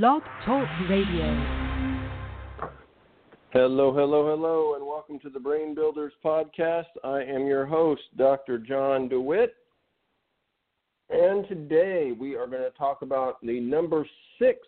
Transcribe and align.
Blog 0.00 0.22
Talk 0.46 0.66
Radio. 0.88 1.26
Hello, 3.52 3.92
hello, 3.92 4.26
hello, 4.26 4.74
and 4.74 4.86
welcome 4.86 5.18
to 5.18 5.28
the 5.28 5.38
Brain 5.38 5.74
Builders 5.74 6.14
Podcast. 6.24 6.86
I 7.04 7.20
am 7.20 7.44
your 7.44 7.66
host, 7.66 8.00
Dr. 8.16 8.56
John 8.56 9.10
DeWitt. 9.10 9.54
And 11.10 11.46
today 11.46 12.12
we 12.18 12.36
are 12.36 12.46
going 12.46 12.62
to 12.62 12.70
talk 12.70 13.02
about 13.02 13.36
the 13.42 13.60
number 13.60 14.06
six 14.38 14.60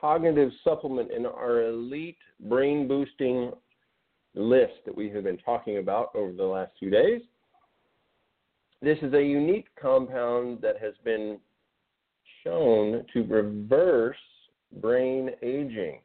cognitive 0.00 0.52
supplement 0.62 1.10
in 1.10 1.26
our 1.26 1.64
elite 1.64 2.18
brain 2.48 2.86
boosting 2.86 3.50
list 4.36 4.84
that 4.86 4.96
we 4.96 5.10
have 5.10 5.24
been 5.24 5.38
talking 5.38 5.78
about 5.78 6.14
over 6.14 6.30
the 6.30 6.44
last 6.44 6.70
few 6.78 6.90
days. 6.90 7.22
This 8.82 8.98
is 9.02 9.12
a 9.14 9.20
unique 9.20 9.66
compound 9.82 10.60
that 10.62 10.80
has 10.80 10.94
been 11.02 11.40
shown 12.48 13.04
to 13.12 13.24
reverse 13.24 14.16
brain 14.80 15.30
aging. 15.42 16.00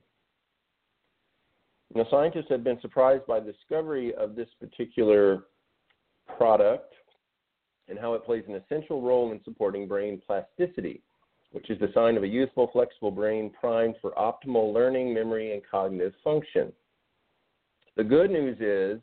Now, 1.96 2.06
scientists 2.10 2.48
have 2.50 2.64
been 2.64 2.80
surprised 2.82 3.26
by 3.28 3.40
the 3.40 3.52
discovery 3.52 4.14
of 4.16 4.36
this 4.36 4.50
particular 4.60 5.44
product 6.38 6.94
and 7.88 8.00
how 8.00 8.14
it 8.14 8.26
plays 8.26 8.44
an 8.48 8.56
essential 8.56 9.02
role 9.02 9.32
in 9.32 9.42
supporting 9.44 9.88
brain 9.88 10.22
plasticity, 10.26 11.02
which 11.52 11.70
is 11.70 11.80
the 11.80 11.92
sign 11.94 12.18
of 12.18 12.24
a 12.24 12.28
youthful, 12.28 12.70
flexible 12.74 13.12
brain 13.12 13.52
primed 13.60 13.96
for 14.02 14.12
optimal 14.12 14.74
learning, 14.74 15.14
memory, 15.14 15.54
and 15.54 15.62
cognitive 15.70 16.14
function. 16.24 16.72
The 17.96 18.04
good 18.04 18.32
news 18.32 18.58
is 18.60 19.02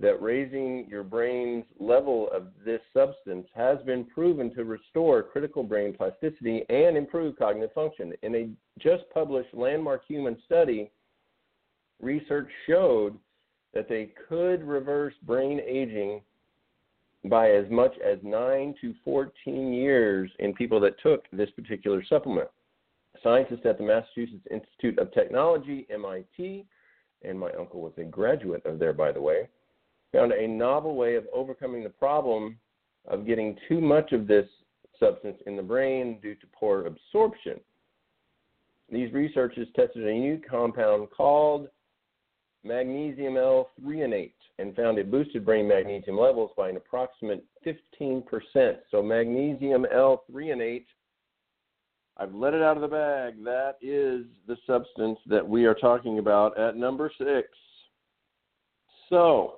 that 0.00 0.20
raising 0.20 0.86
your 0.88 1.04
brain's 1.04 1.64
level 1.78 2.28
of 2.32 2.48
this 2.64 2.80
substance 2.92 3.46
has 3.54 3.78
been 3.86 4.04
proven 4.04 4.52
to 4.54 4.64
restore 4.64 5.22
critical 5.22 5.62
brain 5.62 5.94
plasticity 5.94 6.64
and 6.68 6.96
improve 6.96 7.38
cognitive 7.38 7.72
function. 7.72 8.12
In 8.22 8.34
a 8.34 8.48
just 8.80 9.04
published 9.12 9.54
landmark 9.54 10.02
human 10.06 10.36
study, 10.44 10.90
research 12.02 12.48
showed 12.66 13.16
that 13.72 13.88
they 13.88 14.12
could 14.28 14.64
reverse 14.64 15.14
brain 15.22 15.60
aging 15.64 16.22
by 17.26 17.50
as 17.50 17.64
much 17.70 17.94
as 18.04 18.18
9 18.22 18.74
to 18.80 18.94
14 19.04 19.72
years 19.72 20.30
in 20.40 20.52
people 20.54 20.80
that 20.80 21.00
took 21.00 21.24
this 21.32 21.50
particular 21.50 22.04
supplement. 22.08 22.48
Scientists 23.22 23.64
at 23.64 23.78
the 23.78 23.84
Massachusetts 23.84 24.46
Institute 24.50 24.98
of 24.98 25.12
Technology, 25.14 25.86
MIT, 25.88 26.66
and 27.22 27.38
my 27.38 27.50
uncle 27.52 27.80
was 27.80 27.92
a 27.96 28.04
graduate 28.04 28.64
of 28.66 28.78
there, 28.78 28.92
by 28.92 29.10
the 29.10 29.20
way, 29.20 29.48
found 30.14 30.32
a 30.32 30.46
novel 30.46 30.94
way 30.94 31.16
of 31.16 31.24
overcoming 31.34 31.82
the 31.82 31.90
problem 31.90 32.56
of 33.08 33.26
getting 33.26 33.56
too 33.68 33.80
much 33.80 34.12
of 34.12 34.26
this 34.26 34.46
substance 35.00 35.36
in 35.46 35.56
the 35.56 35.62
brain 35.62 36.18
due 36.22 36.36
to 36.36 36.46
poor 36.52 36.86
absorption. 36.86 37.58
These 38.90 39.12
researchers 39.12 39.66
tested 39.74 40.06
a 40.06 40.12
new 40.12 40.40
compound 40.48 41.08
called 41.14 41.68
magnesium 42.62 43.36
L-threonate 43.36 44.32
and 44.58 44.76
found 44.76 44.98
it 44.98 45.10
boosted 45.10 45.44
brain 45.44 45.66
magnesium 45.66 46.16
levels 46.16 46.52
by 46.56 46.68
an 46.68 46.76
approximate 46.76 47.44
15%. 47.66 48.22
So 48.90 49.02
magnesium 49.02 49.84
L-threonate, 49.92 50.86
I've 52.16 52.34
let 52.34 52.54
it 52.54 52.62
out 52.62 52.76
of 52.76 52.82
the 52.82 52.88
bag. 52.88 53.42
That 53.44 53.74
is 53.82 54.26
the 54.46 54.56
substance 54.64 55.18
that 55.26 55.46
we 55.46 55.64
are 55.64 55.74
talking 55.74 56.20
about 56.20 56.56
at 56.56 56.76
number 56.76 57.10
six. 57.18 57.48
So, 59.10 59.56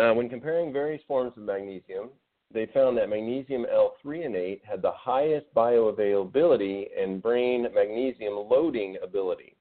uh, 0.00 0.12
when 0.14 0.28
comparing 0.28 0.72
various 0.72 1.02
forms 1.06 1.32
of 1.36 1.42
magnesium, 1.42 2.10
they 2.52 2.66
found 2.74 2.96
that 2.96 3.08
magnesium 3.08 3.64
L-threonate 3.70 4.60
had 4.64 4.82
the 4.82 4.92
highest 4.92 5.46
bioavailability 5.54 6.86
and 7.00 7.22
brain 7.22 7.66
magnesium 7.74 8.34
loading 8.34 8.96
ability. 9.02 9.56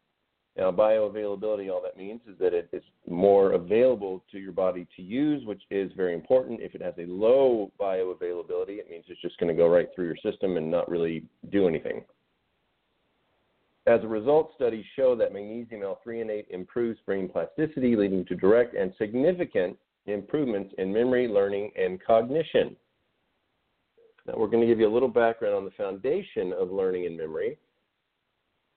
Now, 0.58 0.72
bioavailability, 0.72 1.72
all 1.72 1.82
that 1.84 1.98
means 1.98 2.22
is 2.28 2.38
that 2.40 2.54
it 2.54 2.70
is 2.74 2.84
more 3.08 3.52
available 3.54 4.24
to 4.32 4.40
your 4.40 4.52
body 4.52 4.88
to 4.96 5.02
use, 5.02 5.46
which 5.46 5.62
is 5.70 5.92
very 5.96 6.14
important. 6.14 6.62
If 6.62 6.76
it 6.76 6.82
has 6.82 6.96
a 6.98 7.06
low 7.06 7.72
bioavailability, 7.80 8.80
it 8.80 8.90
means 8.90 9.06
it's 9.08 9.22
just 9.22 9.38
going 9.38 9.56
to 9.56 9.58
go 9.58 9.70
right 9.70 9.88
through 9.94 10.08
your 10.08 10.18
system 10.18 10.58
and 10.58 10.70
not 10.70 10.90
really 10.90 11.24
do 11.52 11.68
anything. 11.68 12.04
As 13.88 14.04
a 14.04 14.08
result, 14.08 14.52
studies 14.56 14.86
show 14.96 15.16
that 15.16 15.32
magnesium 15.32 15.84
L-threonate 15.84 16.50
improves 16.50 17.00
brain 17.06 17.30
plasticity, 17.30 17.96
leading 17.96 18.26
to 18.26 18.36
direct 18.36 18.76
and 18.76 18.94
significant 18.98 19.78
improvements 20.14 20.74
in 20.78 20.94
memory, 20.94 21.28
learning, 21.28 21.72
and 21.78 22.00
cognition. 22.04 22.76
Now, 24.26 24.34
we're 24.38 24.48
going 24.48 24.62
to 24.62 24.68
give 24.68 24.80
you 24.80 24.88
a 24.88 24.94
little 24.94 25.10
background 25.10 25.56
on 25.56 25.66
the 25.66 25.72
foundation 25.72 26.54
of 26.54 26.72
learning 26.72 27.06
and 27.06 27.18
memory. 27.18 27.58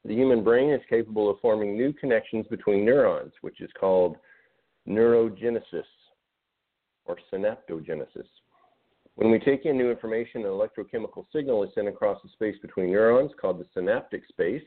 The 0.04 0.14
human 0.14 0.42
brain 0.42 0.70
is 0.70 0.80
capable 0.88 1.30
of 1.30 1.38
forming 1.40 1.76
new 1.76 1.92
connections 1.92 2.46
between 2.48 2.84
neurons, 2.84 3.32
which 3.42 3.60
is 3.60 3.70
called 3.78 4.16
neurogenesis 4.88 5.84
or 7.04 7.16
synaptogenesis. 7.32 8.26
When 9.14 9.30
we 9.30 9.38
take 9.38 9.66
in 9.66 9.76
new 9.76 9.90
information, 9.90 10.42
an 10.42 10.48
electrochemical 10.48 11.26
signal 11.32 11.62
is 11.64 11.70
sent 11.74 11.86
across 11.86 12.20
the 12.22 12.30
space 12.30 12.56
between 12.62 12.90
neurons 12.90 13.30
called 13.40 13.60
the 13.60 13.66
synaptic 13.74 14.22
space. 14.28 14.62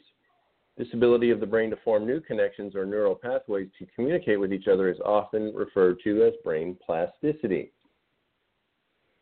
This 0.78 0.88
ability 0.94 1.30
of 1.32 1.40
the 1.40 1.46
brain 1.46 1.70
to 1.70 1.78
form 1.78 2.06
new 2.06 2.20
connections 2.20 2.76
or 2.76 2.86
neural 2.86 3.16
pathways 3.16 3.70
to 3.80 3.86
communicate 3.96 4.40
with 4.40 4.52
each 4.52 4.68
other 4.68 4.90
is 4.90 5.00
often 5.06 5.54
referred 5.54 6.00
to 6.04 6.24
as 6.24 6.34
brain 6.44 6.78
plasticity. 6.86 7.72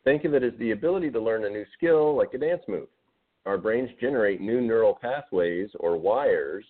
Think 0.02 0.24
of 0.24 0.34
it 0.34 0.42
as 0.42 0.52
the 0.58 0.72
ability 0.72 1.10
to 1.12 1.20
learn 1.20 1.44
a 1.44 1.50
new 1.50 1.64
skill 1.76 2.16
like 2.16 2.34
a 2.34 2.38
dance 2.38 2.62
move. 2.66 2.88
Our 3.46 3.56
brains 3.56 3.90
generate 4.00 4.40
new 4.40 4.60
neural 4.60 4.98
pathways 5.00 5.70
or 5.78 5.96
wires 5.96 6.64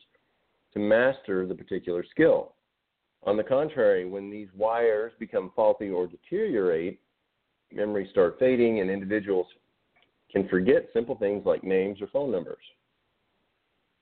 to 0.75 0.79
master 0.79 1.47
the 1.47 1.55
particular 1.55 2.05
skill. 2.11 2.55
On 3.23 3.39
the 3.39 3.45
contrary, 3.45 4.05
when 4.05 4.31
these 4.31 4.49
wires 4.55 5.13
become 5.19 5.51
faulty 5.57 5.89
or 5.89 6.07
deteriorate, 6.07 7.01
memories 7.73 8.11
start 8.11 8.37
fading 8.39 8.81
and 8.81 8.91
individuals 8.91 9.47
can 10.31 10.47
forget 10.49 10.91
simple 10.93 11.15
things 11.17 11.47
like 11.47 11.65
names 11.65 12.03
or 12.03 12.07
phone 12.09 12.31
numbers. 12.31 12.63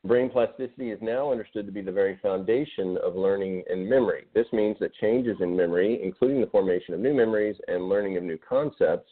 Brain 0.05 0.31
plasticity 0.31 0.91
is 0.91 0.99
now 1.01 1.31
understood 1.31 1.65
to 1.67 1.73
be 1.73 1.81
the 1.81 1.93
very 1.93 2.19
foundation 2.21 2.99
of 3.05 3.15
learning 3.15 3.63
and 3.71 3.89
memory. 3.89 4.25
This 4.35 4.47
means 4.53 4.77
that 4.81 4.93
changes 4.95 5.37
in 5.41 5.57
memory, 5.57 6.01
including 6.03 6.41
the 6.41 6.49
formation 6.49 6.93
of 6.93 7.01
new 7.01 7.15
memories 7.15 7.55
and 7.69 7.89
learning 7.89 8.17
of 8.17 8.25
new 8.25 8.37
concepts, 8.37 9.09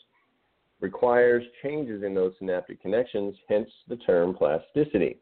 requires 0.81 1.45
changes 1.63 2.03
in 2.03 2.13
those 2.13 2.33
synaptic 2.39 2.83
connections, 2.83 3.37
hence 3.49 3.71
the 3.87 3.97
term 3.99 4.35
plasticity. 4.35 5.19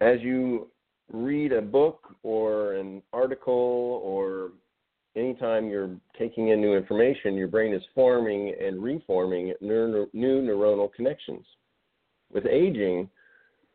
As 0.00 0.20
you 0.22 0.68
read 1.12 1.52
a 1.52 1.60
book 1.60 2.14
or 2.22 2.74
an 2.74 3.02
article 3.12 4.00
or 4.02 4.52
anytime 5.16 5.68
you're 5.68 5.90
taking 6.18 6.48
in 6.48 6.62
new 6.62 6.74
information, 6.74 7.34
your 7.34 7.48
brain 7.48 7.74
is 7.74 7.82
forming 7.94 8.54
and 8.58 8.82
reforming 8.82 9.52
new 9.60 10.06
neuronal 10.14 10.92
connections. 10.94 11.44
With 12.34 12.46
aging, 12.46 13.08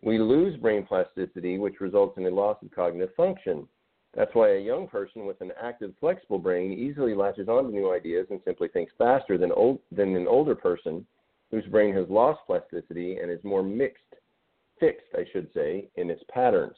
we 0.04 0.20
lose 0.20 0.56
brain 0.58 0.86
plasticity, 0.86 1.58
which 1.58 1.80
results 1.80 2.18
in 2.18 2.26
a 2.26 2.30
loss 2.30 2.58
of 2.62 2.72
cognitive 2.72 3.16
function. 3.16 3.68
That's 4.14 4.34
why 4.34 4.56
a 4.56 4.60
young 4.60 4.88
person 4.88 5.26
with 5.26 5.40
an 5.42 5.52
active, 5.62 5.94
flexible 6.00 6.40
brain 6.40 6.74
easily 6.74 7.16
latches 7.16 7.48
onto 7.48 7.72
new 7.72 7.94
ideas 7.94 8.28
and 8.30 8.42
simply 8.44 8.68
thinks 8.68 8.92
faster 8.98 9.38
than, 9.38 9.52
old, 9.52 9.80
than 9.92 10.16
an 10.16 10.28
older 10.28 10.56
person 10.56 11.06
whose 11.52 11.66
brain 11.66 11.96
has 11.96 12.08
lost 12.10 12.42
plasticity 12.46 13.18
and 13.18 13.32
is 13.32 13.44
more 13.44 13.64
mixed, 13.64 14.04
fixed, 14.80 15.08
I 15.16 15.26
should 15.32 15.48
say, 15.54 15.88
in 15.96 16.10
its 16.10 16.24
patterns. 16.30 16.76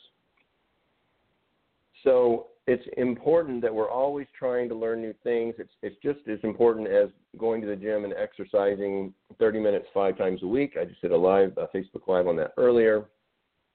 So 2.03 2.47
it's 2.67 2.85
important 2.97 3.61
that 3.61 3.73
we're 3.73 3.89
always 3.89 4.27
trying 4.37 4.69
to 4.69 4.75
learn 4.75 5.01
new 5.01 5.13
things. 5.23 5.55
It's, 5.57 5.73
it's 5.81 5.95
just 6.03 6.19
as 6.31 6.39
important 6.43 6.87
as 6.87 7.09
going 7.37 7.61
to 7.61 7.67
the 7.67 7.75
gym 7.75 8.05
and 8.05 8.13
exercising 8.13 9.13
30 9.39 9.59
minutes 9.59 9.87
five 9.93 10.17
times 10.17 10.43
a 10.43 10.47
week. 10.47 10.75
I 10.79 10.85
just 10.85 11.01
did 11.01 11.11
a 11.11 11.17
live, 11.17 11.57
a 11.57 11.67
Facebook 11.75 12.07
Live 12.07 12.27
on 12.27 12.35
that 12.37 12.53
earlier. 12.57 13.05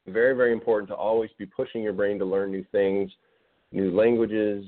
Very, 0.06 0.36
very 0.36 0.52
important 0.52 0.88
to 0.90 0.94
always 0.94 1.30
be 1.36 1.46
pushing 1.46 1.82
your 1.82 1.92
brain 1.92 2.18
to 2.20 2.24
learn 2.24 2.52
new 2.52 2.64
things 2.70 3.10
new 3.72 3.90
languages, 3.90 4.64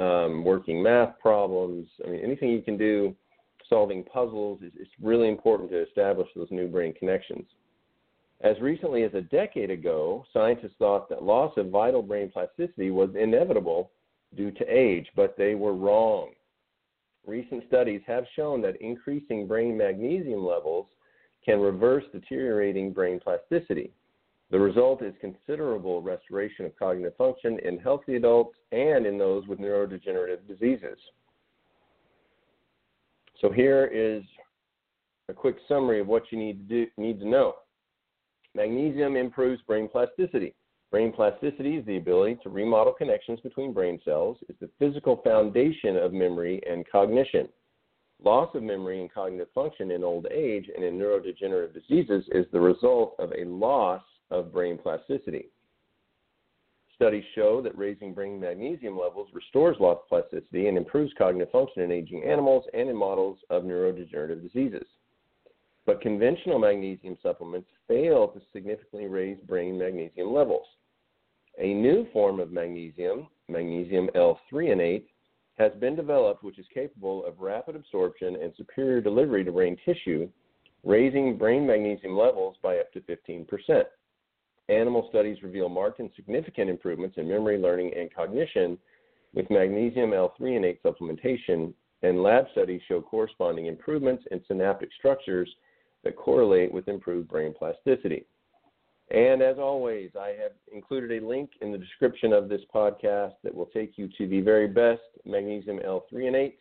um, 0.00 0.44
working 0.44 0.82
math 0.82 1.18
problems. 1.20 1.86
I 2.04 2.10
mean, 2.10 2.20
anything 2.22 2.50
you 2.50 2.62
can 2.62 2.76
do 2.76 3.14
solving 3.68 4.02
puzzles. 4.04 4.60
It's, 4.62 4.76
it's 4.78 4.90
really 5.00 5.28
important 5.28 5.70
to 5.70 5.82
establish 5.82 6.28
those 6.34 6.48
new 6.50 6.68
brain 6.68 6.94
connections. 6.98 7.44
As 8.40 8.60
recently 8.60 9.02
as 9.02 9.14
a 9.14 9.20
decade 9.20 9.70
ago, 9.70 10.24
scientists 10.32 10.76
thought 10.78 11.08
that 11.08 11.24
loss 11.24 11.56
of 11.56 11.70
vital 11.70 12.02
brain 12.02 12.30
plasticity 12.30 12.90
was 12.90 13.10
inevitable 13.18 13.90
due 14.36 14.52
to 14.52 14.64
age, 14.64 15.08
but 15.16 15.36
they 15.36 15.54
were 15.54 15.74
wrong. 15.74 16.30
Recent 17.26 17.64
studies 17.66 18.00
have 18.06 18.24
shown 18.36 18.62
that 18.62 18.80
increasing 18.80 19.46
brain 19.46 19.76
magnesium 19.76 20.46
levels 20.46 20.86
can 21.44 21.60
reverse 21.60 22.04
deteriorating 22.12 22.92
brain 22.92 23.18
plasticity. 23.18 23.92
The 24.50 24.58
result 24.58 25.02
is 25.02 25.14
considerable 25.20 26.00
restoration 26.00 26.64
of 26.64 26.78
cognitive 26.78 27.16
function 27.16 27.58
in 27.64 27.78
healthy 27.78 28.16
adults 28.16 28.56
and 28.72 29.04
in 29.04 29.18
those 29.18 29.46
with 29.46 29.58
neurodegenerative 29.58 30.46
diseases. 30.46 30.98
So 33.40 33.50
here 33.50 33.90
is 33.92 34.22
a 35.28 35.34
quick 35.34 35.56
summary 35.68 36.00
of 36.00 36.06
what 36.06 36.24
you 36.30 36.38
need 36.38 36.68
to 36.68 36.86
do, 36.86 36.90
need 36.96 37.20
to 37.20 37.28
know. 37.28 37.56
Magnesium 38.54 39.16
improves 39.16 39.62
brain 39.62 39.88
plasticity. 39.88 40.54
Brain 40.90 41.12
plasticity 41.12 41.76
is 41.76 41.84
the 41.84 41.98
ability 41.98 42.38
to 42.42 42.48
remodel 42.48 42.94
connections 42.94 43.40
between 43.40 43.74
brain 43.74 44.00
cells. 44.04 44.38
It's 44.48 44.58
the 44.60 44.70
physical 44.78 45.16
foundation 45.22 45.96
of 45.96 46.12
memory 46.12 46.62
and 46.68 46.88
cognition. 46.90 47.48
Loss 48.24 48.54
of 48.54 48.62
memory 48.62 49.00
and 49.00 49.12
cognitive 49.12 49.48
function 49.54 49.90
in 49.90 50.02
old 50.02 50.26
age 50.32 50.68
and 50.74 50.84
in 50.84 50.98
neurodegenerative 50.98 51.74
diseases 51.74 52.24
is 52.32 52.46
the 52.50 52.60
result 52.60 53.14
of 53.18 53.32
a 53.32 53.44
loss 53.44 54.02
of 54.30 54.52
brain 54.52 54.78
plasticity. 54.78 55.50
Studies 56.94 57.24
show 57.36 57.62
that 57.62 57.78
raising 57.78 58.12
brain 58.12 58.40
magnesium 58.40 58.98
levels 58.98 59.28
restores 59.32 59.76
lost 59.78 60.08
plasticity 60.08 60.66
and 60.66 60.76
improves 60.76 61.12
cognitive 61.16 61.52
function 61.52 61.82
in 61.82 61.92
aging 61.92 62.24
animals 62.24 62.64
and 62.74 62.88
in 62.88 62.96
models 62.96 63.38
of 63.50 63.62
neurodegenerative 63.62 64.42
diseases. 64.42 64.86
But 65.88 66.02
conventional 66.02 66.58
magnesium 66.58 67.16
supplements 67.22 67.70
fail 67.88 68.28
to 68.28 68.42
significantly 68.52 69.06
raise 69.06 69.38
brain 69.46 69.78
magnesium 69.78 70.34
levels. 70.34 70.66
A 71.58 71.72
new 71.72 72.06
form 72.12 72.40
of 72.40 72.52
magnesium, 72.52 73.26
magnesium 73.48 74.10
L-threonate, 74.14 75.06
has 75.56 75.72
been 75.80 75.96
developed 75.96 76.44
which 76.44 76.58
is 76.58 76.66
capable 76.74 77.24
of 77.24 77.40
rapid 77.40 77.74
absorption 77.74 78.36
and 78.36 78.52
superior 78.54 79.00
delivery 79.00 79.44
to 79.44 79.50
brain 79.50 79.78
tissue, 79.82 80.28
raising 80.84 81.38
brain 81.38 81.66
magnesium 81.66 82.18
levels 82.18 82.56
by 82.62 82.76
up 82.76 82.92
to 82.92 83.00
15%. 83.00 83.84
Animal 84.68 85.06
studies 85.08 85.42
reveal 85.42 85.70
marked 85.70 86.00
and 86.00 86.10
significant 86.14 86.68
improvements 86.68 87.16
in 87.16 87.26
memory, 87.26 87.56
learning, 87.56 87.94
and 87.96 88.14
cognition 88.14 88.76
with 89.32 89.48
magnesium 89.48 90.12
L-threonate 90.12 90.82
supplementation, 90.82 91.72
and 92.02 92.22
lab 92.22 92.44
studies 92.52 92.82
show 92.86 93.00
corresponding 93.00 93.66
improvements 93.66 94.24
in 94.30 94.42
synaptic 94.46 94.90
structures 94.98 95.48
that 96.04 96.16
correlate 96.16 96.72
with 96.72 96.88
improved 96.88 97.28
brain 97.28 97.54
plasticity. 97.56 98.24
And 99.10 99.40
as 99.40 99.56
always, 99.58 100.10
I 100.18 100.28
have 100.40 100.52
included 100.70 101.22
a 101.22 101.26
link 101.26 101.50
in 101.62 101.72
the 101.72 101.78
description 101.78 102.32
of 102.32 102.48
this 102.48 102.60
podcast 102.74 103.32
that 103.42 103.54
will 103.54 103.66
take 103.66 103.96
you 103.96 104.08
to 104.18 104.28
the 104.28 104.40
very 104.40 104.68
best 104.68 105.00
magnesium 105.24 105.80
L-threonate. 105.82 106.54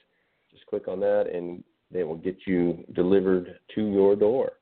Just 0.50 0.66
click 0.66 0.88
on 0.88 1.00
that 1.02 1.30
and 1.34 1.64
they 1.92 2.04
will 2.04 2.16
get 2.16 2.38
you 2.46 2.86
delivered 2.94 3.60
to 3.76 3.82
your 3.82 4.16
door. 4.16 4.54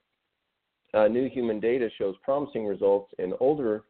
Uh, 0.94 1.08
new 1.08 1.30
human 1.30 1.60
data 1.60 1.90
shows 1.98 2.16
promising 2.24 2.66
results 2.66 3.14
in 3.20 3.34
older 3.40 3.84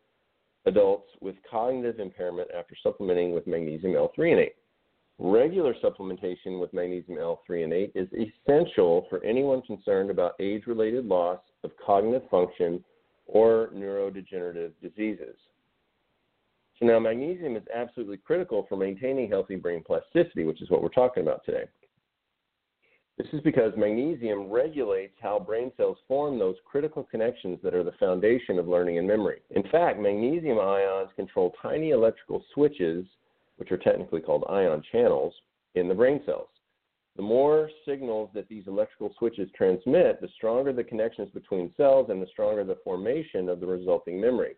adults 0.66 1.10
with 1.22 1.36
cognitive 1.50 2.00
impairment 2.00 2.50
after 2.58 2.76
supplementing 2.82 3.32
with 3.34 3.48
magnesium 3.48 3.96
L-threonate. 3.96 4.54
Regular 5.18 5.74
supplementation 5.76 6.60
with 6.60 6.74
magnesium 6.74 7.18
L-threonate 7.20 7.92
is 7.96 8.10
essential 8.14 9.06
for 9.10 9.24
anyone 9.24 9.62
concerned 9.62 10.10
about 10.10 10.36
age-related 10.42 11.06
loss 11.06 11.40
of 11.64 11.72
cognitive 11.84 12.28
function 12.30 12.84
or 13.26 13.70
neurodegenerative 13.74 14.74
diseases. 14.82 15.36
So 16.78 16.86
now 16.86 17.00
magnesium 17.00 17.56
is 17.56 17.64
absolutely 17.74 18.18
critical 18.18 18.66
for 18.68 18.76
maintaining 18.76 19.30
healthy 19.30 19.56
brain 19.56 19.82
plasticity, 19.86 20.44
which 20.44 20.62
is 20.62 20.70
what 20.70 20.84
we're 20.84 20.90
talking 20.90 21.24
about 21.24 21.46
today. 21.46 21.64
This 23.18 23.28
is 23.32 23.40
because 23.40 23.72
magnesium 23.78 24.50
regulates 24.50 25.16
how 25.22 25.40
brain 25.40 25.72
cells 25.78 25.98
form 26.06 26.38
those 26.38 26.58
critical 26.66 27.04
connections 27.04 27.60
that 27.64 27.74
are 27.74 27.86
the 27.86 27.94
foundation 27.94 28.60
of 28.60 28.68
learning 28.68 28.98
and 28.98 29.08
memory. 29.08 29.40
In 29.52 29.64
fact, 29.72 29.98
magnesium 30.02 30.60
ions 30.60 31.12
control 31.16 31.54
tiny 31.62 31.92
electrical 31.92 32.44
switches, 32.54 33.06
which 33.58 33.72
are 33.72 33.78
technically 33.78 34.22
called 34.22 34.44
ion 34.50 34.84
channels, 34.92 35.34
in 35.76 35.88
the 35.88 35.94
brain 35.94 36.22
cells. 36.26 36.48
The 37.16 37.22
more 37.22 37.70
signals 37.88 38.30
that 38.34 38.50
these 38.50 38.68
electrical 38.68 39.14
switches 39.18 39.50
transmit, 39.56 40.20
the 40.20 40.28
stronger 40.36 40.74
the 40.74 40.84
connections 40.84 41.30
between 41.34 41.74
cells 41.78 42.10
and 42.10 42.22
the 42.22 42.28
stronger 42.28 42.64
the 42.64 42.78
formation 42.84 43.48
of 43.48 43.60
the 43.60 43.68
resulting 43.68 44.20
memory. 44.20 44.56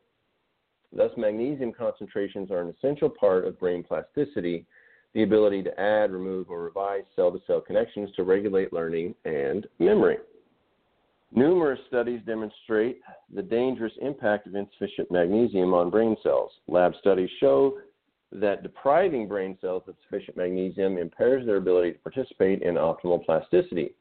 Thus, 0.95 1.11
magnesium 1.17 1.73
concentrations 1.73 2.49
are 2.49 2.61
an 2.61 2.73
essential 2.75 3.09
part 3.09 3.45
of 3.45 3.59
brain 3.59 3.83
plasticity 3.83 4.65
the 5.13 5.23
ability 5.23 5.63
to 5.63 5.79
add, 5.79 6.11
remove, 6.11 6.49
or 6.49 6.61
revise 6.61 7.03
cell 7.15 7.31
to 7.31 7.39
cell 7.47 7.61
connections 7.61 8.09
to 8.15 8.23
regulate 8.23 8.73
learning 8.73 9.15
and 9.25 9.65
memory. 9.79 10.17
Numerous 11.33 11.79
studies 11.87 12.21
demonstrate 12.25 13.01
the 13.33 13.41
dangerous 13.41 13.93
impact 14.01 14.47
of 14.47 14.55
insufficient 14.55 15.11
magnesium 15.11 15.73
on 15.73 15.89
brain 15.89 16.15
cells. 16.23 16.51
Lab 16.67 16.93
studies 16.99 17.29
show 17.39 17.79
that 18.31 18.63
depriving 18.63 19.27
brain 19.27 19.57
cells 19.61 19.83
of 19.87 19.95
sufficient 20.03 20.37
magnesium 20.37 20.97
impairs 20.97 21.45
their 21.45 21.57
ability 21.57 21.93
to 21.93 21.99
participate 21.99 22.61
in 22.61 22.75
optimal 22.75 23.23
plasticity. 23.25 23.93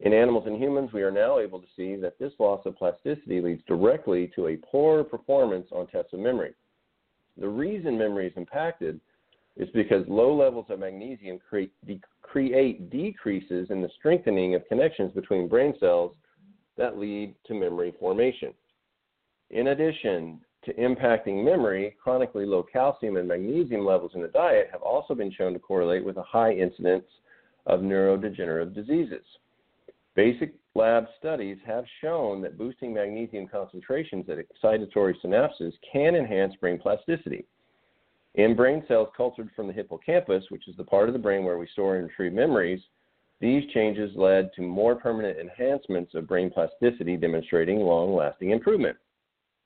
In 0.00 0.12
animals 0.12 0.46
and 0.46 0.62
humans, 0.62 0.92
we 0.92 1.02
are 1.02 1.10
now 1.10 1.38
able 1.38 1.58
to 1.58 1.66
see 1.74 1.96
that 1.96 2.18
this 2.18 2.32
loss 2.38 2.64
of 2.66 2.76
plasticity 2.76 3.40
leads 3.40 3.62
directly 3.66 4.30
to 4.36 4.48
a 4.48 4.56
poor 4.56 5.02
performance 5.02 5.66
on 5.72 5.86
tests 5.86 6.12
of 6.12 6.20
memory. 6.20 6.52
The 7.38 7.48
reason 7.48 7.98
memory 7.98 8.26
is 8.26 8.32
impacted 8.36 9.00
is 9.56 9.68
because 9.70 10.06
low 10.06 10.34
levels 10.34 10.66
of 10.68 10.80
magnesium 10.80 11.38
create, 11.38 11.72
de- 11.86 12.00
create 12.20 12.90
decreases 12.90 13.70
in 13.70 13.80
the 13.80 13.90
strengthening 13.98 14.54
of 14.54 14.68
connections 14.68 15.12
between 15.14 15.48
brain 15.48 15.74
cells 15.80 16.14
that 16.76 16.98
lead 16.98 17.34
to 17.46 17.54
memory 17.54 17.94
formation. 17.98 18.52
In 19.50 19.68
addition 19.68 20.40
to 20.66 20.74
impacting 20.74 21.44
memory, 21.44 21.96
chronically 22.02 22.44
low 22.44 22.62
calcium 22.62 23.16
and 23.16 23.26
magnesium 23.26 23.84
levels 23.84 24.12
in 24.14 24.20
the 24.20 24.28
diet 24.28 24.68
have 24.70 24.82
also 24.82 25.14
been 25.14 25.32
shown 25.32 25.52
to 25.52 25.58
correlate 25.58 26.04
with 26.04 26.18
a 26.18 26.22
high 26.22 26.52
incidence 26.52 27.06
of 27.66 27.80
neurodegenerative 27.80 28.74
diseases. 28.74 29.24
Basic 30.14 30.54
lab 30.74 31.06
studies 31.18 31.58
have 31.66 31.84
shown 32.00 32.42
that 32.42 32.58
boosting 32.58 32.92
magnesium 32.92 33.46
concentrations 33.46 34.26
at 34.28 34.38
excitatory 34.38 35.14
synapses 35.24 35.72
can 35.92 36.14
enhance 36.14 36.54
brain 36.56 36.78
plasticity. 36.78 37.44
In 38.34 38.54
brain 38.54 38.84
cells 38.86 39.08
cultured 39.16 39.50
from 39.56 39.66
the 39.66 39.72
hippocampus, 39.72 40.44
which 40.50 40.68
is 40.68 40.76
the 40.76 40.84
part 40.84 41.08
of 41.08 41.12
the 41.12 41.18
brain 41.18 41.44
where 41.44 41.58
we 41.58 41.66
store 41.72 41.96
and 41.96 42.08
retrieve 42.08 42.32
memories, 42.32 42.80
these 43.40 43.70
changes 43.72 44.10
led 44.16 44.50
to 44.54 44.62
more 44.62 44.94
permanent 44.94 45.38
enhancements 45.38 46.14
of 46.14 46.26
brain 46.26 46.50
plasticity, 46.50 47.16
demonstrating 47.16 47.80
long 47.80 48.14
lasting 48.14 48.50
improvement. 48.50 48.96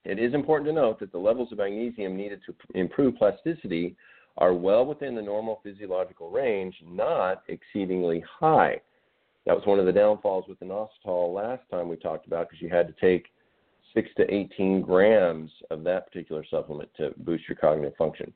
It 0.04 0.18
is 0.18 0.34
important 0.34 0.66
to 0.68 0.72
note 0.72 0.98
that 1.00 1.12
the 1.12 1.18
levels 1.18 1.52
of 1.52 1.58
magnesium 1.58 2.16
needed 2.16 2.40
to 2.46 2.54
improve 2.74 3.16
plasticity 3.16 3.96
are 4.38 4.54
well 4.54 4.86
within 4.86 5.14
the 5.14 5.22
normal 5.22 5.60
physiological 5.62 6.30
range, 6.30 6.74
not 6.86 7.42
exceedingly 7.48 8.24
high. 8.40 8.80
That 9.46 9.56
was 9.56 9.66
one 9.66 9.78
of 9.78 9.86
the 9.86 9.92
downfalls 9.92 10.46
with 10.48 10.60
inositol 10.60 11.34
last 11.34 11.62
time 11.70 11.88
we 11.88 11.96
talked 11.96 12.26
about 12.26 12.48
because 12.48 12.62
you 12.62 12.68
had 12.68 12.86
to 12.86 12.94
take 13.00 13.26
6 13.94 14.08
to 14.16 14.32
18 14.32 14.82
grams 14.82 15.50
of 15.70 15.82
that 15.84 16.06
particular 16.06 16.44
supplement 16.48 16.88
to 16.96 17.12
boost 17.18 17.48
your 17.48 17.56
cognitive 17.56 17.96
function. 17.96 18.32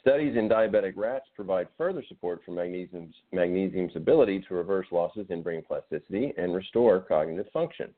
Studies 0.00 0.36
in 0.36 0.48
diabetic 0.48 0.92
rats 0.96 1.26
provide 1.34 1.68
further 1.78 2.04
support 2.08 2.42
for 2.44 2.52
magnesium's, 2.52 3.14
magnesium's 3.32 3.96
ability 3.96 4.44
to 4.46 4.54
reverse 4.54 4.86
losses 4.90 5.26
in 5.30 5.42
brain 5.42 5.62
plasticity 5.66 6.34
and 6.36 6.54
restore 6.54 7.00
cognitive 7.00 7.46
function. 7.52 7.94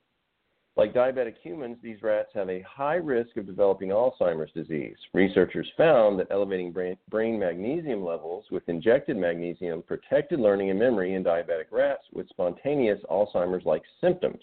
Like 0.79 0.95
diabetic 0.95 1.35
humans, 1.43 1.79
these 1.83 2.05
rats 2.05 2.29
have 2.35 2.49
a 2.49 2.63
high 2.63 2.95
risk 2.95 3.37
of 3.37 3.47
developing 3.47 3.89
Alzheimer's 3.89 4.53
disease. 4.53 4.95
Researchers 5.13 5.69
found 5.77 6.21
that 6.21 6.29
elevating 6.31 6.71
brain, 6.71 6.97
magnesium 7.11 8.05
levels 8.05 8.45
with 8.53 8.69
injected 8.69 9.17
magnesium 9.17 9.83
protected 9.83 10.39
learning 10.39 10.71
and 10.71 10.79
memory 10.79 11.15
in 11.15 11.25
diabetic 11.25 11.73
rats 11.73 12.05
with 12.13 12.29
spontaneous 12.29 13.01
Alzheimer's 13.11 13.67
like 13.67 13.83
symptoms. 14.01 14.39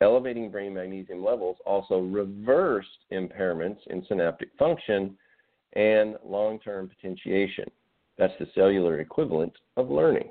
Elevating 0.00 0.50
brain 0.50 0.74
magnesium 0.74 1.24
levels 1.24 1.58
also 1.64 2.00
reversed 2.00 2.88
impairments 3.12 3.78
in 3.86 4.04
synaptic 4.08 4.48
function 4.58 5.16
and 5.74 6.16
long 6.24 6.58
term 6.58 6.88
potentiation. 6.88 7.70
That's 8.18 8.34
the 8.40 8.48
cellular 8.52 8.98
equivalent 8.98 9.52
of 9.76 9.92
learning. 9.92 10.28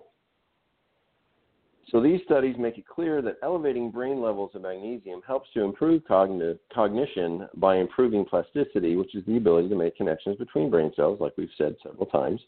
So 1.91 2.01
these 2.01 2.21
studies 2.25 2.55
make 2.57 2.77
it 2.79 2.87
clear 2.87 3.21
that 3.21 3.37
elevating 3.43 3.91
brain 3.91 4.19
levels 4.19 4.51
of 4.55 4.63
magnesium 4.63 5.21
helps 5.25 5.49
to 5.53 5.61
improve 5.61 6.03
cognitive, 6.07 6.57
cognition 6.73 7.47
by 7.55 7.77
improving 7.77 8.25
plasticity, 8.25 8.95
which 8.95 9.13
is 9.13 9.23
the 9.25 9.37
ability 9.37 9.69
to 9.69 9.75
make 9.75 9.95
connections 9.95 10.37
between 10.37 10.71
brain 10.71 10.91
cells, 10.95 11.19
like 11.21 11.33
we've 11.37 11.47
said 11.57 11.75
several 11.83 12.07
times, 12.07 12.41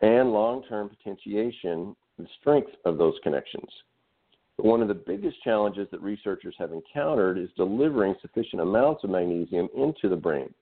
and 0.00 0.32
long 0.32 0.64
term 0.68 0.88
potentiation, 0.88 1.94
the 2.18 2.26
strength 2.40 2.72
of 2.84 2.98
those 2.98 3.14
connections. 3.22 3.68
But 4.56 4.66
one 4.66 4.82
of 4.82 4.88
the 4.88 4.94
biggest 4.94 5.42
challenges 5.44 5.86
that 5.92 6.02
researchers 6.02 6.56
have 6.58 6.72
encountered 6.72 7.38
is 7.38 7.50
delivering 7.56 8.16
sufficient 8.20 8.62
amounts 8.62 9.04
of 9.04 9.10
magnesium 9.10 9.68
into 9.76 10.08
the 10.08 10.16
brain. 10.16 10.52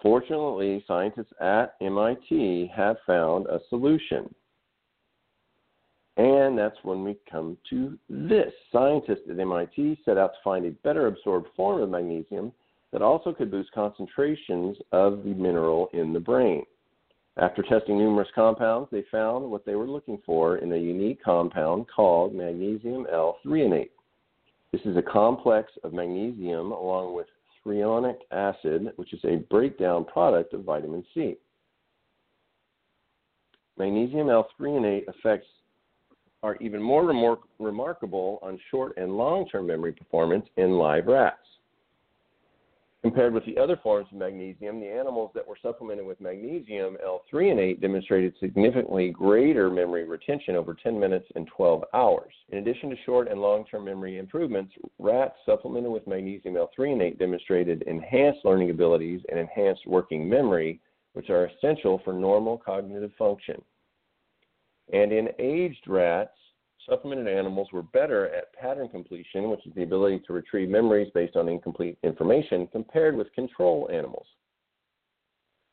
Fortunately, 0.00 0.84
scientists 0.86 1.32
at 1.40 1.74
MIT 1.80 2.70
have 2.74 2.96
found 3.06 3.46
a 3.48 3.60
solution. 3.68 4.32
And 6.18 6.58
that's 6.58 6.76
when 6.82 7.04
we 7.04 7.16
come 7.30 7.56
to 7.70 7.96
this. 8.10 8.52
Scientists 8.72 9.30
at 9.30 9.38
MIT 9.38 10.00
set 10.04 10.18
out 10.18 10.32
to 10.32 10.38
find 10.42 10.66
a 10.66 10.72
better 10.82 11.06
absorbed 11.06 11.46
form 11.56 11.80
of 11.80 11.90
magnesium 11.90 12.52
that 12.92 13.02
also 13.02 13.32
could 13.32 13.52
boost 13.52 13.70
concentrations 13.72 14.76
of 14.90 15.22
the 15.22 15.34
mineral 15.34 15.88
in 15.92 16.12
the 16.12 16.18
brain. 16.18 16.64
After 17.36 17.62
testing 17.62 17.96
numerous 17.96 18.28
compounds, 18.34 18.88
they 18.90 19.04
found 19.12 19.48
what 19.48 19.64
they 19.64 19.76
were 19.76 19.86
looking 19.86 20.18
for 20.26 20.56
in 20.58 20.72
a 20.72 20.76
unique 20.76 21.22
compound 21.22 21.86
called 21.88 22.34
magnesium 22.34 23.06
L-threonate. 23.12 23.90
This 24.72 24.80
is 24.84 24.96
a 24.96 25.02
complex 25.02 25.70
of 25.84 25.92
magnesium 25.92 26.72
along 26.72 27.14
with 27.14 27.28
threonic 27.64 28.16
acid, 28.32 28.92
which 28.96 29.12
is 29.12 29.20
a 29.24 29.36
breakdown 29.50 30.04
product 30.04 30.52
of 30.52 30.64
vitamin 30.64 31.04
C. 31.14 31.36
Magnesium 33.78 34.30
L-threonate 34.30 35.04
effects 35.08 35.46
are 36.42 36.56
even 36.56 36.82
more 36.82 37.02
remor- 37.02 37.38
remarkable 37.58 38.38
on 38.42 38.58
short 38.70 38.96
and 38.96 39.16
long 39.16 39.46
term 39.48 39.66
memory 39.66 39.92
performance 39.92 40.46
in 40.56 40.72
live 40.72 41.06
rats. 41.06 41.38
Compared 43.02 43.32
with 43.32 43.46
the 43.46 43.56
other 43.56 43.78
forms 43.80 44.08
of 44.10 44.18
magnesium, 44.18 44.80
the 44.80 44.88
animals 44.88 45.30
that 45.32 45.46
were 45.46 45.56
supplemented 45.62 46.04
with 46.04 46.20
magnesium 46.20 46.96
L-threonate 47.04 47.80
demonstrated 47.80 48.34
significantly 48.40 49.10
greater 49.10 49.70
memory 49.70 50.02
retention 50.04 50.56
over 50.56 50.74
10 50.74 50.98
minutes 50.98 51.26
and 51.36 51.46
12 51.46 51.84
hours. 51.94 52.34
In 52.50 52.58
addition 52.58 52.90
to 52.90 52.96
short 53.06 53.28
and 53.28 53.40
long-term 53.40 53.84
memory 53.84 54.18
improvements, 54.18 54.74
rats 54.98 55.36
supplemented 55.46 55.92
with 55.92 56.08
magnesium 56.08 56.56
L-threonate 56.56 57.20
demonstrated 57.20 57.82
enhanced 57.82 58.44
learning 58.44 58.70
abilities 58.70 59.20
and 59.30 59.38
enhanced 59.38 59.86
working 59.86 60.28
memory, 60.28 60.80
which 61.12 61.30
are 61.30 61.46
essential 61.46 62.00
for 62.04 62.12
normal 62.12 62.58
cognitive 62.58 63.12
function. 63.16 63.62
And 64.92 65.12
in 65.12 65.28
aged 65.38 65.86
rats, 65.86 66.36
supplemented 66.88 67.28
animals 67.28 67.68
were 67.72 67.82
better 67.82 68.34
at 68.34 68.52
pattern 68.54 68.88
completion, 68.88 69.50
which 69.50 69.66
is 69.66 69.74
the 69.74 69.82
ability 69.82 70.20
to 70.26 70.32
retrieve 70.32 70.68
memories 70.68 71.10
based 71.14 71.36
on 71.36 71.48
incomplete 71.48 71.98
information, 72.02 72.66
compared 72.68 73.16
with 73.16 73.32
control 73.34 73.88
animals. 73.92 74.26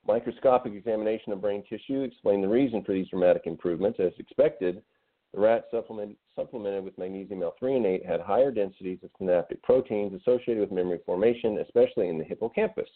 Microscopic 0.07 0.73
examination 0.73 1.31
of 1.31 1.41
brain 1.41 1.63
tissue 1.67 2.01
explained 2.01 2.43
the 2.43 2.47
reason 2.47 2.83
for 2.83 2.93
these 2.93 3.07
dramatic 3.07 3.43
improvements. 3.45 3.99
As 3.99 4.11
expected, 4.19 4.81
the 5.33 5.39
rats 5.39 5.65
supplement, 5.71 6.15
supplemented 6.35 6.83
with 6.83 6.97
magnesium 6.97 7.41
L-threonate 7.41 8.05
had 8.05 8.21
higher 8.21 8.51
densities 8.51 8.99
of 9.03 9.09
synaptic 9.17 9.61
proteins 9.63 10.13
associated 10.13 10.59
with 10.59 10.71
memory 10.71 10.99
formation, 11.05 11.57
especially 11.59 12.09
in 12.09 12.17
the 12.17 12.23
hippocampus. 12.23 12.89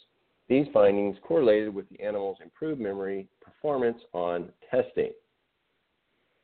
These 0.48 0.68
findings 0.74 1.18
correlated 1.22 1.74
with 1.74 1.90
the 1.90 2.00
animal's 2.02 2.38
improved 2.42 2.80
memory 2.80 3.28
performance 3.42 4.00
on 4.14 4.52
testing. 4.70 5.12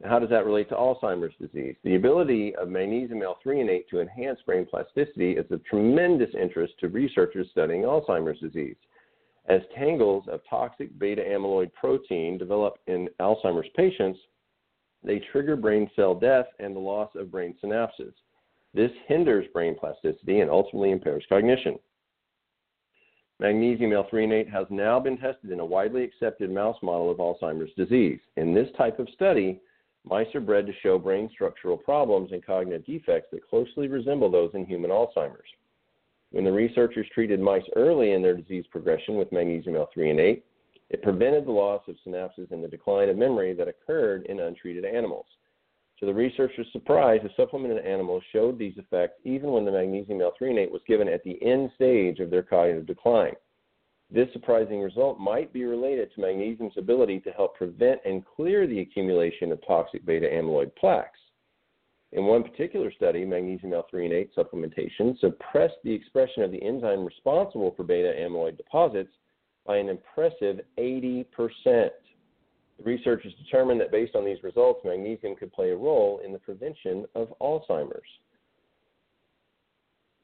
How 0.03 0.19
does 0.19 0.29
that 0.29 0.45
relate 0.45 0.67
to 0.69 0.75
Alzheimer's 0.75 1.33
disease? 1.39 1.75
The 1.83 1.95
ability 1.95 2.53
of 2.55 2.67
magnesium 2.67 3.21
L-threonate 3.21 3.87
to 3.89 4.01
enhance 4.01 4.39
brain 4.45 4.65
plasticity 4.69 5.31
is 5.31 5.49
of 5.51 5.63
tremendous 5.63 6.29
interest 6.39 6.73
to 6.79 6.89
researchers 6.89 7.47
studying 7.51 7.83
Alzheimer's 7.83 8.39
disease. 8.39 8.75
As 9.47 9.61
tangles 9.75 10.25
of 10.27 10.41
toxic 10.49 10.97
beta 10.99 11.21
amyloid 11.21 11.71
protein 11.73 12.37
develop 12.37 12.79
in 12.87 13.07
Alzheimer's 13.21 13.69
patients, 13.75 14.19
they 15.03 15.19
trigger 15.31 15.55
brain 15.55 15.89
cell 15.95 16.13
death 16.13 16.47
and 16.59 16.75
the 16.75 16.79
loss 16.79 17.11
of 17.15 17.31
brain 17.31 17.55
synapses. 17.63 18.13
This 18.73 18.91
hinders 19.07 19.45
brain 19.53 19.75
plasticity 19.79 20.41
and 20.41 20.51
ultimately 20.51 20.91
impairs 20.91 21.23
cognition. 21.29 21.79
Magnesium 23.39 23.93
L-threonate 23.93 24.51
has 24.51 24.65
now 24.69 24.99
been 24.99 25.17
tested 25.17 25.51
in 25.51 25.59
a 25.59 25.65
widely 25.65 26.03
accepted 26.03 26.49
mouse 26.49 26.77
model 26.81 27.09
of 27.09 27.17
Alzheimer's 27.17 27.73
disease. 27.77 28.19
In 28.35 28.53
this 28.53 28.69
type 28.77 28.99
of 28.99 29.07
study, 29.13 29.61
Mice 30.07 30.27
are 30.35 30.41
bred 30.41 30.67
to 30.67 30.73
show 30.83 30.99
brain 30.99 31.29
structural 31.33 31.77
problems 31.77 32.31
and 32.31 32.45
cognitive 32.45 32.85
defects 32.85 33.29
that 33.31 33.47
closely 33.47 33.87
resemble 33.87 34.29
those 34.29 34.51
in 34.53 34.65
human 34.65 34.91
Alzheimer's. 34.91 35.49
When 36.31 36.43
the 36.43 36.51
researchers 36.51 37.07
treated 37.13 37.39
mice 37.39 37.63
early 37.75 38.11
in 38.11 38.21
their 38.21 38.37
disease 38.37 38.65
progression 38.69 39.15
with 39.15 39.31
magnesium 39.31 39.75
L-threonate, 39.75 40.43
it 40.89 41.01
prevented 41.01 41.45
the 41.45 41.51
loss 41.51 41.81
of 41.87 41.95
synapses 42.05 42.51
and 42.51 42.63
the 42.63 42.67
decline 42.67 43.09
of 43.09 43.17
memory 43.17 43.53
that 43.53 43.67
occurred 43.67 44.25
in 44.27 44.39
untreated 44.39 44.85
animals. 44.85 45.25
To 45.99 46.05
the 46.05 46.13
researchers' 46.13 46.67
surprise, 46.71 47.21
the 47.23 47.31
supplemented 47.35 47.83
animals 47.85 48.21
showed 48.31 48.59
these 48.59 48.77
effects 48.77 49.19
even 49.23 49.51
when 49.51 49.65
the 49.65 49.71
magnesium 49.71 50.21
L-threonate 50.21 50.69
was 50.69 50.81
given 50.85 51.07
at 51.07 51.23
the 51.23 51.41
end 51.41 51.71
stage 51.73 52.19
of 52.19 52.29
their 52.29 52.43
cognitive 52.43 52.85
decline. 52.85 53.33
This 54.11 54.31
surprising 54.33 54.81
result 54.81 55.19
might 55.19 55.51
be 55.51 55.65
related 55.65 56.13
to 56.13 56.21
magnesium's 56.21 56.77
ability 56.77 57.19
to 57.21 57.31
help 57.31 57.55
prevent 57.55 57.99
and 58.05 58.23
clear 58.25 58.67
the 58.67 58.79
accumulation 58.79 59.51
of 59.51 59.65
toxic 59.65 60.05
beta 60.05 60.27
amyloid 60.27 60.75
plaques. 60.75 61.19
In 62.11 62.25
one 62.25 62.43
particular 62.43 62.91
study, 62.91 63.25
magnesium 63.25 63.73
L-threonate 63.73 64.29
supplementation 64.37 65.19
suppressed 65.19 65.77
the 65.83 65.93
expression 65.93 66.43
of 66.43 66.51
the 66.51 66.63
enzyme 66.63 67.03
responsible 67.03 67.73
for 67.75 67.83
beta 67.83 68.13
amyloid 68.17 68.57
deposits 68.57 69.11
by 69.65 69.77
an 69.77 69.89
impressive 69.89 70.61
80%. 70.77 71.25
The 71.65 71.89
researchers 72.83 73.33
determined 73.43 73.81
that 73.81 73.91
based 73.91 74.15
on 74.15 74.23
these 74.23 74.43
results, 74.43 74.85
magnesium 74.85 75.35
could 75.35 75.51
play 75.51 75.71
a 75.71 75.75
role 75.75 76.19
in 76.23 76.31
the 76.31 76.39
prevention 76.39 77.05
of 77.15 77.33
Alzheimer's. 77.41 78.07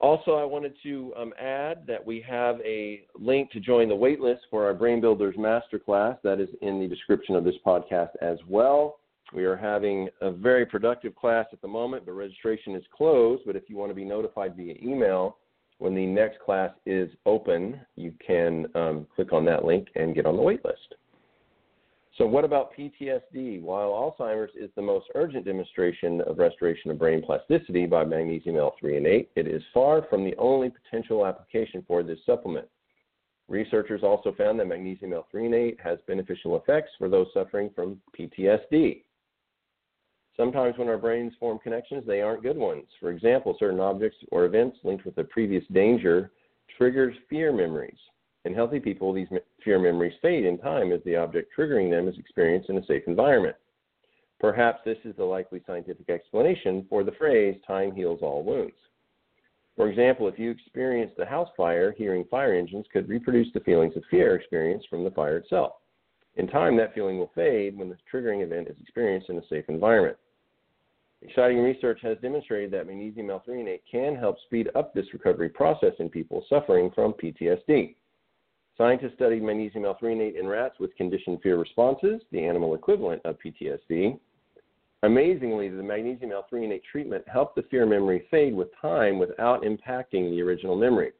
Also, 0.02 0.32
I 0.32 0.44
wanted 0.44 0.74
to 0.82 1.14
um, 1.16 1.32
add 1.40 1.86
that 1.86 2.04
we 2.04 2.26
have 2.28 2.60
a 2.62 3.04
link 3.20 3.52
to 3.52 3.60
join 3.60 3.88
the 3.88 3.96
waitlist 3.96 4.40
for 4.50 4.66
our 4.66 4.74
Brain 4.74 5.00
Builders 5.00 5.36
Masterclass. 5.36 6.18
That 6.24 6.40
is 6.40 6.50
in 6.64 6.80
the 6.80 6.88
description 6.88 7.36
of 7.36 7.44
this 7.44 7.56
podcast 7.64 8.10
as 8.20 8.40
well. 8.48 8.98
We 9.32 9.46
are 9.46 9.56
having 9.56 10.10
a 10.22 10.32
very 10.32 10.66
productive 10.66 11.16
class 11.16 11.46
at 11.54 11.62
the 11.62 11.68
moment, 11.68 12.06
but 12.06 12.14
registration 12.14 12.76
is 12.76 12.84
closed. 12.96 13.44
But 13.46 13.56
if 13.56 13.70
you 13.70 13.78
want 13.78 13.92
to 13.92 13.96
be 13.96 14.04
notified 14.04 14.56
via 14.58 14.74
email 14.82 15.38
when 15.78 15.94
the 15.94 16.06
next 16.06 16.40
class 16.40 16.72
is 16.88 17.10
open, 17.28 17.80
you 17.96 18.12
can 18.26 18.66
um, 18.74 19.06
click 19.16 19.32
on 19.32 19.46
that 19.46 19.66
link 19.66 19.88
and 19.96 20.16
get 20.16 20.26
on 20.26 20.36
the 20.36 20.42
waitlist. 20.42 20.96
So, 22.18 22.26
what 22.26 22.44
about 22.44 22.76
PTSD? 22.76 23.62
While 23.62 23.92
Alzheimer's 23.92 24.52
is 24.60 24.70
the 24.76 24.82
most 24.82 25.08
urgent 25.16 25.46
demonstration 25.46 26.20
of 26.22 26.40
restoration 26.40 26.92
of 26.92 27.00
brain 27.00 27.24
plasticity 27.24 27.86
by 27.86 28.04
magnesium 28.04 28.58
L-threonate, 28.58 29.28
it 29.36 29.48
is 29.48 29.64
far 29.74 30.06
from 30.10 30.26
the 30.26 30.36
only 30.38 30.70
potential 30.70 31.26
application 31.26 31.84
for 31.88 32.04
this 32.04 32.20
supplement. 32.26 32.68
Researchers 33.48 34.04
also 34.04 34.34
found 34.34 34.60
that 34.60 34.68
magnesium 34.68 35.14
L-threonate 35.14 35.80
has 35.80 36.00
beneficial 36.06 36.58
effects 36.58 36.92
for 36.98 37.08
those 37.08 37.28
suffering 37.34 37.70
from 37.74 38.02
PTSD. 38.18 39.04
Sometimes 40.36 40.78
when 40.78 40.90
our 40.90 40.98
brains 40.98 41.34
form 41.40 41.60
connections, 41.60 42.04
they 42.06 42.22
aren't 42.22 42.44
good 42.44 42.58
ones. 42.58 42.88
For 43.00 43.12
example, 43.12 43.56
certain 43.58 43.80
objects 43.80 44.18
or 44.32 44.46
events 44.46 44.78
linked 44.84 45.06
with 45.06 45.18
a 45.18 45.24
previous 45.24 45.64
danger 45.72 46.32
triggers 46.78 47.16
fear 47.30 47.54
memories. 47.54 47.98
In 48.46 48.54
healthy 48.54 48.80
people, 48.80 49.14
these 49.14 49.28
fear 49.64 49.78
memories 49.78 50.18
fade 50.22 50.46
in 50.46 50.58
time 50.58 50.92
as 50.92 51.02
the 51.04 51.16
object 51.16 51.52
triggering 51.58 51.92
them 51.92 52.08
is 52.08 52.18
experienced 52.18 52.70
in 52.70 52.78
a 52.78 52.86
safe 52.86 53.04
environment. 53.08 53.56
Perhaps 54.40 54.80
this 54.84 54.98
is 55.04 55.16
the 55.16 55.24
likely 55.24 55.62
scientific 55.68 56.10
explanation 56.10 56.86
for 56.90 57.04
the 57.04 57.12
phrase, 57.12 57.56
time 57.68 57.92
heals 57.92 58.22
all 58.24 58.44
wounds. 58.44 58.74
For 59.76 59.88
example, 59.88 60.28
if 60.28 60.40
you 60.40 60.50
experienced 60.50 61.20
a 61.20 61.26
house 61.26 61.50
fire, 61.56 61.92
hearing 61.92 62.26
fire 62.26 62.56
engines 62.56 62.88
could 62.92 63.08
reproduce 63.08 63.54
the 63.54 63.60
feelings 63.60 63.96
of 63.96 64.04
fear 64.10 64.36
experienced 64.36 64.90
from 64.90 65.04
the 65.04 65.12
fire 65.12 65.38
itself. 65.38 65.74
In 66.36 66.48
time, 66.48 66.76
that 66.78 66.96
feeling 66.96 67.20
will 67.20 67.32
fade 67.36 67.78
when 67.78 67.90
the 67.90 67.98
triggering 68.12 68.42
event 68.44 68.68
is 68.68 68.78
experienced 68.82 69.30
in 69.30 69.38
a 69.38 69.48
safe 69.48 69.66
environment. 69.70 70.18
Exciting 71.22 71.60
research 71.60 72.00
has 72.02 72.18
demonstrated 72.20 72.72
that 72.72 72.88
magnesium 72.88 73.30
L-threonate 73.30 73.82
can 73.90 74.16
help 74.16 74.38
speed 74.46 74.70
up 74.74 74.94
this 74.94 75.14
recovery 75.14 75.50
process 75.50 75.94
in 76.00 76.10
people 76.10 76.44
suffering 76.50 76.90
from 76.96 77.14
PTSD. 77.14 77.96
Scientists 78.78 79.14
studied 79.16 79.44
magnesium 79.44 79.86
L-threonate 79.86 80.40
in 80.40 80.48
rats 80.48 80.80
with 80.80 80.96
conditioned 80.96 81.40
fear 81.42 81.58
responses, 81.58 82.22
the 82.32 82.44
animal 82.44 82.74
equivalent 82.74 83.22
of 83.26 83.38
PTSD. 83.40 84.18
Amazingly, 85.04 85.70
the 85.70 85.84
magnesium 85.84 86.32
L-threonate 86.32 86.84
treatment 86.90 87.28
helped 87.28 87.56
the 87.56 87.64
fear 87.64 87.86
memory 87.86 88.28
fade 88.32 88.56
with 88.56 88.70
time 88.82 89.20
without 89.20 89.64
impacting 89.64 90.30
the 90.30 90.42
original 90.42 90.76
memory. 90.76 91.12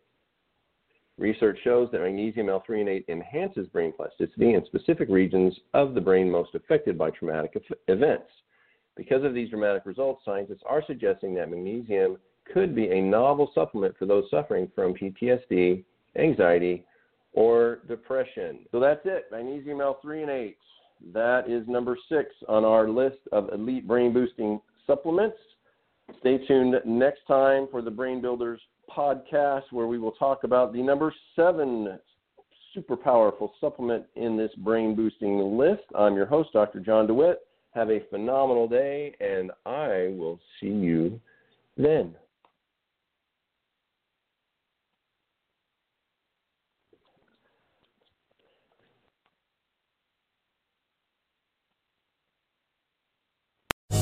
Research 1.18 1.60
shows 1.64 1.90
that 1.92 2.02
magnesium 2.02 2.50
L-threonate 2.50 3.08
enhances 3.10 3.68
brain 3.68 3.92
plasticity 3.96 4.54
in 4.54 4.66
specific 4.66 5.10
regions 5.10 5.56
of 5.74 5.94
the 5.94 6.02
brain 6.02 6.32
most 6.32 6.56
affected 6.56 6.98
by 6.98 7.10
traumatic 7.12 7.62
events. 7.88 8.32
Because 8.96 9.24
of 9.24 9.34
these 9.34 9.50
dramatic 9.50 9.86
results, 9.86 10.24
scientists 10.26 10.64
are 10.66 10.84
suggesting 10.86 11.34
that 11.36 11.50
magnesium 11.50 12.18
could 12.52 12.76
be 12.76 12.90
a 12.92 13.02
novel 13.02 13.52
supplement 13.54 13.96
for 13.98 14.06
those 14.06 14.30
suffering 14.30 14.72
from 14.74 14.94
PTSD, 14.94 15.84
anxiety, 16.16 16.86
or 17.34 17.80
depression. 17.88 18.60
So 18.72 18.80
that's 18.80 19.02
it. 19.06 19.26
Magnesium 19.32 19.82
L-threonate. 19.82 20.56
That 21.14 21.50
is 21.50 21.68
number 21.68 21.98
six 22.10 22.30
on 22.48 22.64
our 22.64 22.90
list 22.90 23.20
of 23.32 23.50
elite 23.54 23.88
brain 23.88 24.14
boosting 24.14 24.62
supplements. 24.86 25.38
Stay 26.20 26.46
tuned 26.46 26.76
next 26.86 27.22
time 27.28 27.68
for 27.72 27.82
the 27.82 27.90
Brain 27.90 28.22
Builders 28.22 28.60
podcast, 28.96 29.64
where 29.72 29.88
we 29.88 29.98
will 29.98 30.12
talk 30.12 30.44
about 30.44 30.74
the 30.74 30.82
number 30.82 31.14
seven 31.36 31.98
super 32.74 32.96
powerful 32.96 33.54
supplement 33.60 34.06
in 34.16 34.38
this 34.38 34.52
brain 34.58 34.96
boosting 34.96 35.58
list. 35.58 35.84
I'm 35.96 36.16
your 36.16 36.26
host, 36.26 36.50
Dr. 36.54 36.80
John 36.80 37.08
DeWitt. 37.08 37.40
Have 37.74 37.90
a 37.90 38.02
phenomenal 38.10 38.68
day, 38.68 39.16
and 39.20 39.52
I 39.66 40.14
will 40.18 40.40
see 40.60 40.68
you 40.68 41.20
then. 41.78 42.16